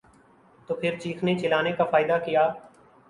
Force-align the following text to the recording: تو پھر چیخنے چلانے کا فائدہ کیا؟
تو 0.67 0.75
پھر 0.75 0.97
چیخنے 0.99 1.37
چلانے 1.39 1.71
کا 1.71 1.83
فائدہ 1.83 2.17
کیا؟ 2.25 2.47